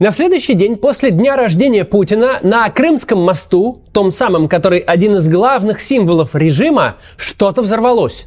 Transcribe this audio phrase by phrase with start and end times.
[0.00, 5.28] На следующий день после дня рождения Путина на Крымском мосту, том самом, который один из
[5.28, 8.26] главных символов режима, что-то взорвалось.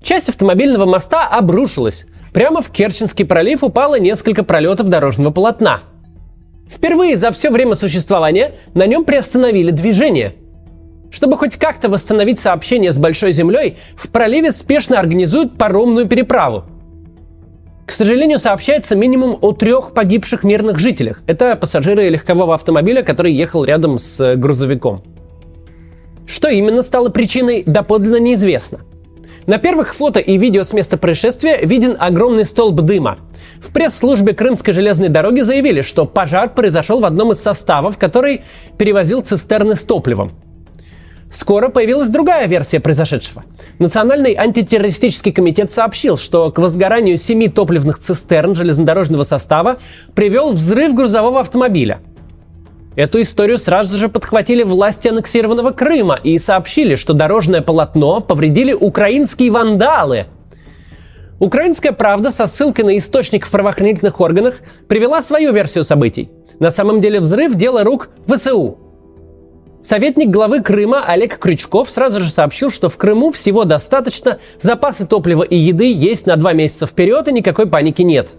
[0.00, 2.06] Часть автомобильного моста обрушилась.
[2.32, 5.82] Прямо в Керченский пролив упало несколько пролетов дорожного полотна.
[6.70, 10.36] Впервые за все время существования на нем приостановили движение.
[11.10, 16.66] Чтобы хоть как-то восстановить сообщение с Большой Землей, в проливе спешно организуют паромную переправу–
[17.86, 21.22] к сожалению, сообщается минимум о трех погибших мирных жителях.
[21.26, 25.00] Это пассажиры легкового автомобиля, который ехал рядом с э, грузовиком.
[26.26, 28.80] Что именно стало причиной, доподлинно неизвестно.
[29.46, 33.18] На первых фото и видео с места происшествия виден огромный столб дыма.
[33.60, 38.42] В пресс-службе Крымской железной дороги заявили, что пожар произошел в одном из составов, который
[38.78, 40.32] перевозил цистерны с топливом.
[41.34, 43.42] Скоро появилась другая версия произошедшего.
[43.80, 49.78] Национальный антитеррористический комитет сообщил, что к возгоранию семи топливных цистерн железнодорожного состава
[50.14, 51.98] привел взрыв грузового автомобиля.
[52.94, 59.50] Эту историю сразу же подхватили власти аннексированного Крыма и сообщили, что дорожное полотно повредили украинские
[59.50, 60.26] вандалы.
[61.40, 66.30] Украинская правда со ссылкой на источник в правоохранительных органах привела свою версию событий.
[66.60, 68.83] На самом деле взрыв– дело рук ВСУ.
[69.84, 75.42] Советник главы Крыма Олег Крючков сразу же сообщил, что в Крыму всего достаточно, запасы топлива
[75.42, 78.32] и еды есть на два месяца вперед и никакой паники нет.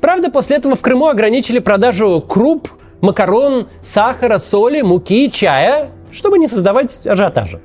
[0.00, 2.68] Правда, после этого в Крыму ограничили продажу круп,
[3.00, 7.60] макарон, сахара, соли, муки, чая, чтобы не создавать ажиотажа.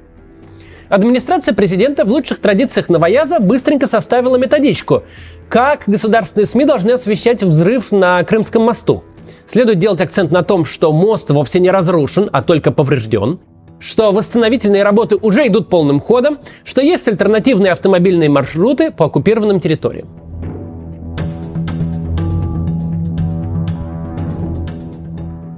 [0.89, 5.03] Администрация президента в лучших традициях новояза быстренько составила методичку,
[5.49, 9.03] как государственные СМИ должны освещать взрыв на Крымском мосту–
[9.47, 13.39] Следует делать акцент на том, что мост вовсе не разрушен, а только поврежден,
[13.79, 20.09] что восстановительные работы уже идут полным ходом, что есть альтернативные автомобильные маршруты по оккупированным территориям.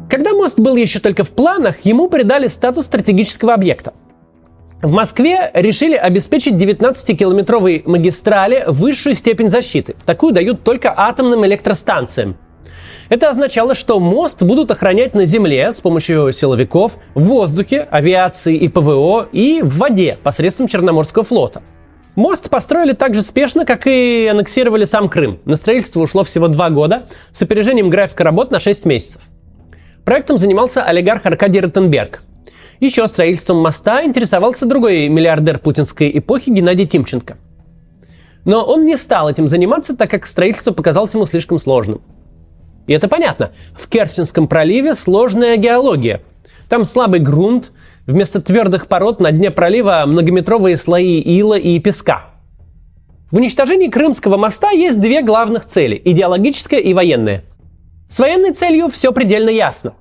[0.09, 3.93] Когда мост был еще только в планах, ему придали статус стратегического объекта.
[4.81, 9.95] В Москве решили обеспечить 19-километровой магистрали высшую степень защиты.
[10.05, 12.37] Такую дают только атомным электростанциям–
[13.09, 18.67] это означало, что мост будут охранять на земле с помощью силовиков, в воздухе, авиации и
[18.67, 21.61] ПВО и в воде посредством Черноморского флота.
[22.15, 25.39] Мост построили так же спешно, как и аннексировали сам Крым.
[25.45, 29.21] На строительство ушло всего два года с опережением графика работ на 6 месяцев.
[30.03, 32.23] Проектом занимался олигарх Аркадий Ротенберг.
[32.79, 37.37] Еще строительством моста интересовался другой миллиардер путинской эпохи Геннадий Тимченко.
[38.45, 42.01] Но он не стал этим заниматься, так как строительство показалось ему слишком сложным–
[42.87, 43.51] и это понятно.
[43.77, 46.21] В Керченском проливе сложная геология.
[46.69, 47.71] Там слабый грунт,
[48.07, 52.31] вместо твердых пород на дне пролива многометровые слои ила и песка.
[53.29, 57.43] В уничтожении Крымского моста есть две главных цели– идеологическая и военная.
[58.09, 59.93] С военной целью все предельно ясно.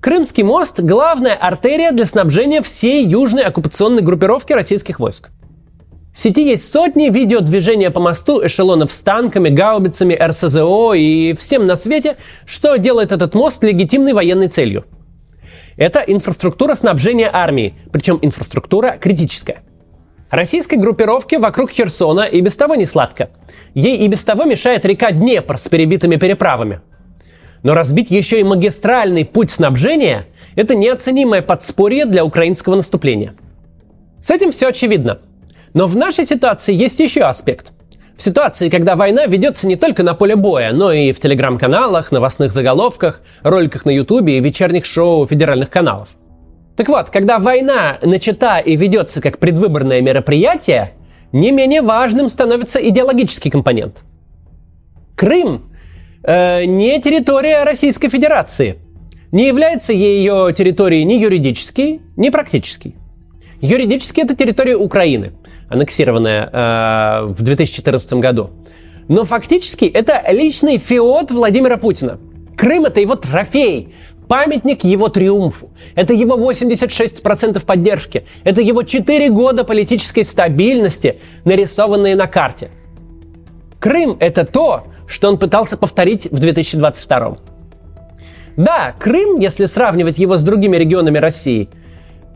[0.00, 5.28] Крымский мост– главная артерия для снабжения всей южной оккупационной группировки российских войск.
[6.14, 11.76] В сети есть сотни видеодвижения по мосту эшелонов с танками, гаубицами, РСЗО и всем на
[11.76, 12.16] свете,
[12.46, 14.86] что делает этот мост легитимной военной целью.
[15.76, 19.60] Это инфраструктура снабжения армии, причем инфраструктура критическая.
[20.30, 23.28] Российской группировке вокруг Херсона и без того не сладко.
[23.74, 26.80] Ей и без того мешает река Днепр с перебитыми переправами.
[27.62, 33.34] Но разбить еще и магистральный путь снабжения– это неоценимое подспорье для украинского наступления.
[34.20, 35.18] С этим все очевидно–
[35.74, 37.72] но в нашей ситуации есть еще аспект.
[38.16, 42.52] В ситуации, когда война ведется не только на поле боя, но и в телеграм-каналах, новостных
[42.52, 46.08] заголовках, роликах на ютубе и вечерних шоу федеральных каналов.
[46.76, 50.92] Так вот, когда война начата и ведется как предвыборное мероприятие,
[51.32, 54.02] не менее важным становится идеологический компонент.
[55.16, 55.69] Крым
[56.22, 58.78] э, не территория Российской Федерации.
[59.32, 62.96] Не является ее территорией ни юридически, ни практически.
[63.60, 65.32] Юридически это территория Украины
[65.70, 68.50] аннексированная э, в 2014 году.
[69.08, 72.18] Но фактически это личный фиот Владимира Путина.
[72.56, 73.94] Крым это его трофей,
[74.28, 75.70] памятник его триумфу.
[75.94, 78.24] Это его 86% поддержки.
[78.44, 82.70] Это его 4 года политической стабильности, нарисованные на карте.
[83.78, 87.36] Крым– это то, что он пытался повторить в 2022.
[88.56, 91.68] Да, Крым, если сравнивать его с другими регионами России,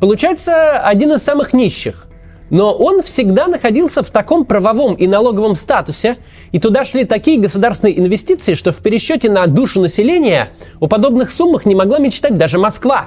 [0.01, 2.07] получается один из самых нищих–
[2.51, 6.19] но он всегда находился в таком правовом и налоговом статусе,
[6.53, 10.51] и туда шли такие государственные инвестиции, что в пересчете на душу населения
[10.81, 13.07] о подобных суммах не могла мечтать даже Москва.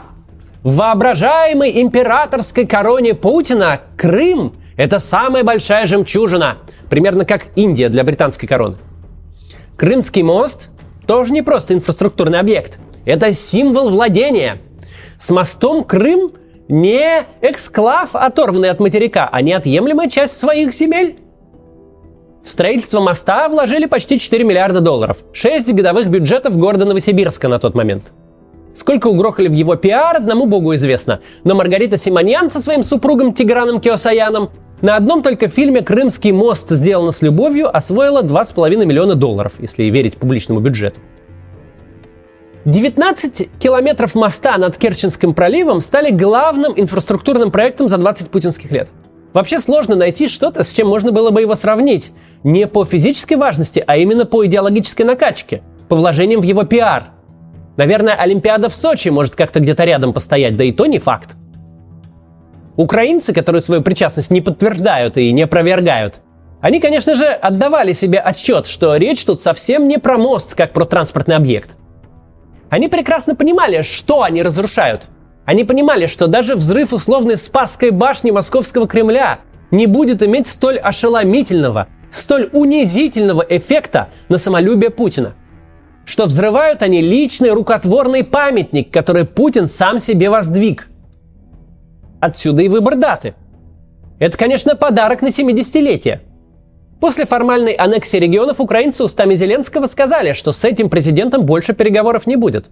[0.64, 6.58] В воображаемой императорской короне Путина Крым– это самая большая жемчужина,
[6.90, 8.75] примерно как Индия для британской короны.
[9.78, 10.70] Крымский мост
[11.06, 12.80] тоже не просто инфраструктурный объект.
[13.06, 14.58] Это символ владения.
[15.20, 16.34] С мостом Крым
[16.68, 21.18] не эксклав, оторванный от материка, а неотъемлемая часть своих земель.
[22.44, 25.18] В строительство моста вложили почти 4 миллиарда долларов.
[25.34, 28.14] 6 годовых бюджетов города Новосибирска на тот момент.
[28.74, 31.20] Сколько угрохали в его пиар, одному богу известно.
[31.44, 34.50] Но Маргарита Симоньян со своим супругом Тиграном Киосаяном
[34.82, 36.70] на одном только фильме «Крымский мост.
[36.70, 41.00] Сделано с любовью» освоила 2,5 миллиона долларов, если верить публичному бюджету.
[42.66, 48.90] 19 километров моста над Керченским проливом стали главным инфраструктурным проектом за 20 путинских лет.
[49.34, 52.12] Вообще сложно найти что-то, с чем можно было бы его сравнить.
[52.44, 57.12] Не по физической важности, а именно по идеологической накачке, по вложениям в его пиар.
[57.78, 61.36] Наверное, Олимпиада в Сочи может как-то где-то рядом постоять, да и то не факт.
[62.78, 66.22] Украинцы, которые свою причастность не подтверждают и не опровергают,
[66.62, 70.86] они, конечно же, отдавали себе отчет, что речь тут совсем не про мост, как про
[70.86, 71.76] транспортный объект–
[72.70, 75.08] они прекрасно понимали, что они разрушают.
[75.46, 79.40] Они понимали, что даже взрыв условной Спасской башни Московского Кремля
[79.72, 85.36] не будет иметь столь ошеломительного, столь унизительного эффекта на самолюбие Путина.
[86.06, 90.90] Что взрывают они личный рукотворный памятник, который Путин сам себе воздвиг.
[92.19, 93.36] Отсюда и выбор даты.
[94.19, 96.22] Это, конечно, подарок на 70-летие.
[97.00, 102.36] После формальной аннексии регионов украинцы устами Зеленского сказали, что с этим президентом больше переговоров не
[102.36, 102.69] будет.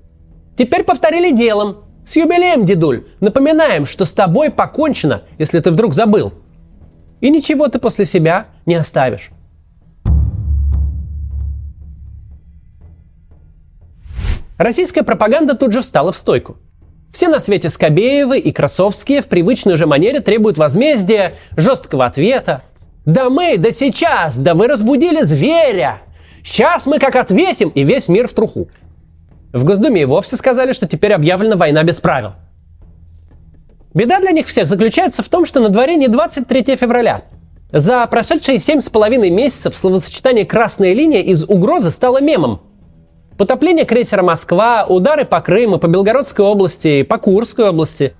[0.57, 1.83] Теперь повторили делом.
[2.05, 3.05] С юбилеем, дедуль.
[3.19, 6.33] Напоминаем, что с тобой покончено, если ты вдруг забыл.
[7.21, 9.29] И ничего ты после себя не оставишь.
[14.57, 16.57] Российская пропаганда тут же встала в стойку.
[17.15, 22.63] Все на свете Скобеевы и Красовские в привычной же манере требуют возмездия, жесткого ответа,
[23.05, 26.01] да мы, да сейчас, да вы разбудили зверя.
[26.43, 28.67] Сейчас мы как ответим, и весь мир в труху.
[29.53, 32.33] В Госдуме и вовсе сказали, что теперь объявлена война без правил.
[33.93, 37.21] Беда для них всех заключается в том, что на дворе не 23 февраля.
[37.71, 42.59] За прошедшие семь с половиной месяцев словосочетание «красная линия» из угрозы стало мемом.
[43.37, 48.13] Потопление крейсера «Москва», удары по Крыму, по Белгородской области, по Курской области,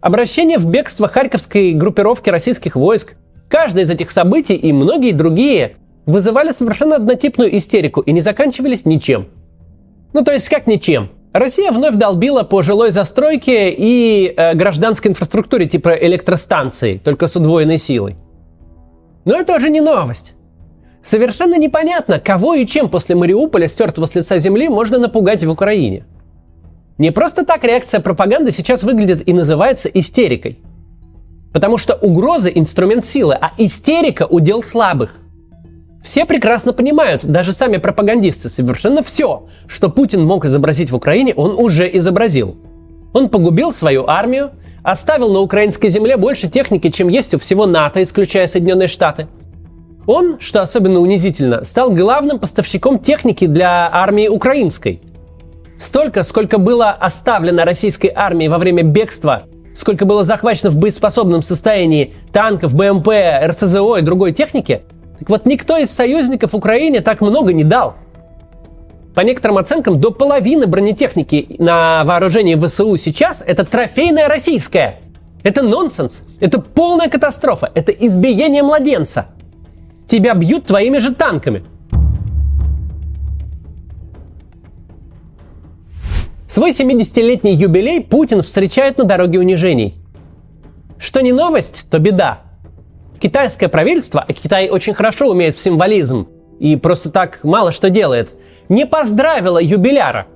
[0.00, 3.16] обращение в бегство харьковской группировки российских войск,
[3.54, 5.76] Каждое из этих событий и многие другие
[6.06, 9.28] вызывали совершенно однотипную истерику и не заканчивались ничем.
[10.12, 11.10] Ну то есть как ничем?
[11.32, 17.78] Россия вновь долбила по жилой застройке и э, гражданской инфраструктуре типа электростанций, только с удвоенной
[17.78, 18.16] силой.
[19.24, 20.34] Но это уже не новость.
[21.04, 26.06] Совершенно непонятно, кого и чем после Мариуполя, стертого с лица земли, можно напугать в Украине.
[26.98, 30.58] Не просто так реакция пропаганды сейчас выглядит и называется истерикой–
[31.54, 35.20] Потому что угроза– инструмент силы, а истерика– удел слабых.
[36.02, 41.54] Все прекрасно понимают, даже сами пропагандисты, совершенно все, что Путин мог изобразить в Украине, он
[41.56, 42.56] уже изобразил.
[43.12, 44.50] Он погубил свою армию,
[44.82, 49.28] оставил на украинской земле больше техники, чем есть у всего НАТО, исключая Соединенные Штаты.
[50.06, 55.00] Он, что особенно унизительно, стал главным поставщиком техники для армии украинской.
[55.78, 62.14] Столько, сколько было оставлено российской армии во время бегства сколько было захвачено в боеспособном состоянии
[62.32, 63.08] танков, БМП,
[63.44, 64.82] РСЗО и другой техники,
[65.18, 67.96] так вот никто из союзников Украине так много не дал.
[69.14, 75.00] По некоторым оценкам, до половины бронетехники на вооружении ВСУ сейчас это трофейная российская.
[75.44, 79.26] Это нонсенс, это полная катастрофа, это избиение младенца.
[80.06, 81.64] Тебя бьют твоими же танками–
[86.54, 89.96] Свой 70-летний юбилей Путин встречает на дороге унижений.
[90.98, 92.42] Что не новость, то беда.
[93.18, 96.28] Китайское правительство, а Китай очень хорошо умеет в символизм
[96.60, 98.34] и просто так мало что делает,
[98.68, 100.28] не поздравило юбиляра.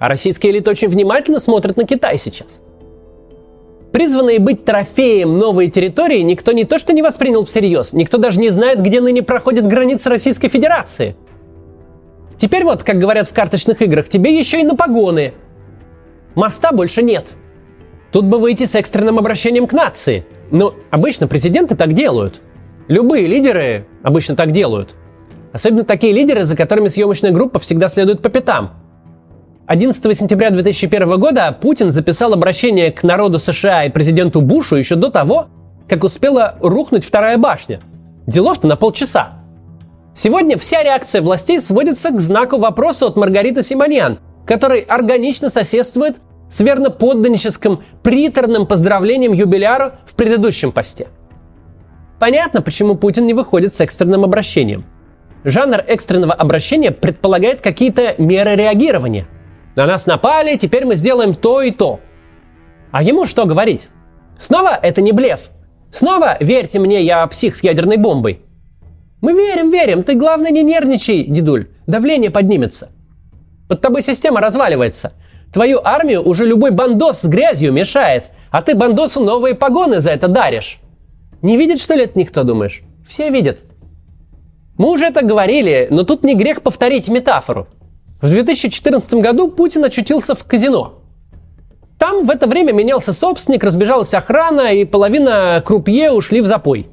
[0.00, 2.60] А российская элита очень внимательно смотрит на Китай сейчас.
[3.92, 8.50] Призванные быть трофеем новой территории никто не то что не воспринял всерьез, никто даже не
[8.50, 11.16] знает, где ныне проходит граница Российской Федерации.
[12.38, 15.34] Теперь вот, как говорят в карточных играх, тебе еще и на погоны–
[16.34, 17.34] Моста больше нет.
[18.12, 20.24] Тут бы выйти с экстренным обращением к нации.
[20.50, 22.40] Но обычно президенты так делают.
[22.88, 24.94] Любые лидеры обычно так делают.
[25.52, 28.79] Особенно такие лидеры, за которыми съемочная группа всегда следует по пятам.
[29.70, 35.10] 11 сентября 2001 года Путин записал обращение к народу США и президенту Бушу еще до
[35.10, 35.46] того,
[35.88, 37.80] как успела рухнуть вторая башня.
[38.26, 39.34] Делов-то на полчаса.
[40.12, 44.18] Сегодня вся реакция властей сводится к знаку вопроса от Маргариты Симоньян–
[44.50, 51.06] который органично соседствует с верноподданническим приторным поздравлением юбиляру в предыдущем посте.
[52.18, 54.84] Понятно, почему Путин не выходит с экстренным обращением.
[55.44, 59.28] Жанр экстренного обращения предполагает какие-то меры реагирования.
[59.80, 62.00] На нас напали, теперь мы сделаем то и то.
[62.90, 63.88] А ему что говорить?
[64.38, 65.48] Снова это не блеф.
[65.90, 68.42] Снова верьте мне, я псих с ядерной бомбой.
[69.22, 72.90] Мы верим, верим, ты главное не нервничай, дедуль, давление поднимется.
[73.70, 75.14] Под тобой система разваливается.
[75.50, 80.28] Твою армию уже любой бандос с грязью мешает, а ты бандосу новые погоны за это
[80.28, 80.78] даришь.
[81.40, 82.82] Не видит, что ли, это никто, думаешь?
[83.08, 83.64] Все видят.
[84.76, 87.66] Мы уже это говорили, но тут не грех повторить метафору.
[88.20, 91.00] В 2014 году Путин очутился в казино.
[91.98, 96.86] Там в это время менялся собственник, разбежалась охрана, и половина крупье ушли в запой.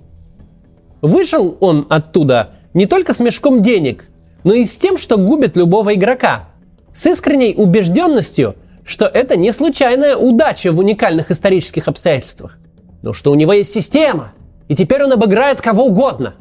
[1.02, 4.06] Вышел он оттуда не только с мешком денег,
[4.44, 6.50] но и с тем, что губит любого игрока.
[6.94, 8.56] С искренней убежденностью,
[8.86, 12.58] что это не случайная удача в уникальных исторических обстоятельствах,
[13.02, 14.32] но что у него есть система,
[14.70, 16.36] и теперь он обыграет кого угодно.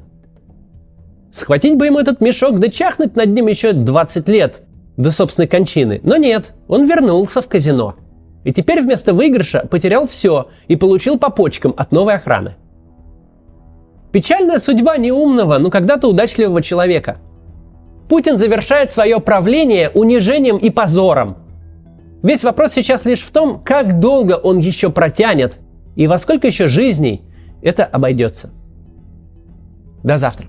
[1.33, 4.63] Схватить бы ему этот мешок, да чахнуть над ним еще 20 лет
[4.97, 6.01] до собственной кончины.
[6.03, 7.97] Но нет, он вернулся в казино.
[8.45, 12.55] И теперь вместо выигрыша потерял все и получил по почкам от новой охраны.
[14.13, 17.19] Печальная судьба неумного, но когда-то удачливого человека.
[18.09, 21.39] Путин завершает свое правление унижением и позором.
[22.23, 25.59] Весь вопрос сейчас лишь в том, как долго он еще протянет
[25.97, 27.23] и во сколько еще жизней
[27.63, 28.51] это обойдется.
[30.03, 30.47] До завтра.